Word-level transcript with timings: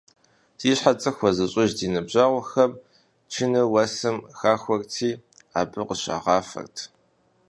Зи 0.59 0.71
щхьэ 0.77 0.91
дзыхь 0.97 1.17
хуэзыщӏыж 1.19 1.71
ди 1.77 1.87
ныбжьэгъухэм 1.93 2.71
чыныр 3.31 3.67
уэсым 3.73 4.17
хахуэрти, 4.39 5.09
абы 5.59 5.81
къыщагъафэрт. 5.87 6.75